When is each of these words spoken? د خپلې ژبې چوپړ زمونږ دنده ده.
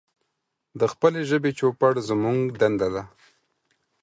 د 0.79 0.81
خپلې 0.93 1.19
ژبې 1.29 1.51
چوپړ 1.59 1.93
زمونږ 2.09 2.39
دنده 2.59 2.87
ده. 2.95 3.03